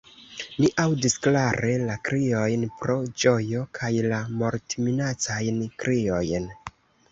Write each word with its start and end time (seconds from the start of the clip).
Ni 0.61 0.69
aŭdis 0.83 1.15
klare 1.25 1.73
la 1.81 1.97
kriojn 2.09 2.65
pro 2.79 2.97
ĝojo 3.25 3.63
kaj 3.81 3.93
la 4.09 4.23
mortminacajn 4.41 5.63
kriojn. 5.85 6.53